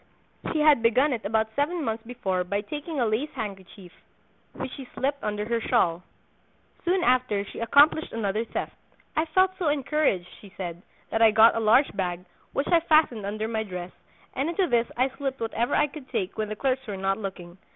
[0.51, 3.91] She had begun it about seven months before by taking a lace handkerchief,
[4.53, 6.01] which she slipped under her shawl:
[6.83, 8.71] Soon after she accomplished another theft.
[9.15, 12.21] "I felt so encouraged," she said, "that I got a large bag,
[12.53, 13.91] which I fastened under my dress,
[14.33, 17.59] and into this I slipped whatever I could take when the clerks were not looking.